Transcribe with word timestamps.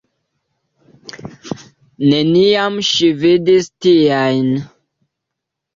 Neniam 2.13 2.81
ŝi 2.89 3.13
vidis 3.21 3.73
tiajn! 3.87 4.51